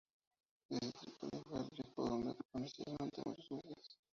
[0.67, 3.99] Desde Trípoli fue a Alepo, donde permaneció durante muchos meses.